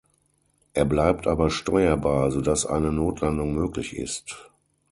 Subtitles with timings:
[0.73, 4.49] Er bleibt aber steuerbar, sodass eine Notlandung möglich ist.